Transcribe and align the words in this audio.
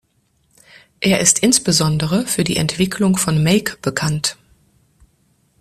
Er 0.99 1.19
ist 1.19 1.43
insbesondere 1.43 2.25
für 2.25 2.43
die 2.43 2.55
Entwicklung 2.57 3.17
von 3.17 3.43
make 3.43 3.77
bekannt. 3.83 4.35